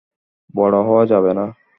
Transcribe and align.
বড় 0.55 0.75
হওয়া 0.87 1.03
যাবে 1.05 1.31
না। 1.33 1.45